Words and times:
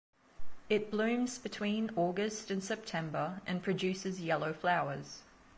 It 0.67 0.89
blooms 0.89 1.37
between 1.37 1.91
August 1.95 2.49
and 2.49 2.63
September 2.63 3.39
and 3.45 3.61
produces 3.61 4.19
yellow 4.19 4.51
flowers. 4.51 5.21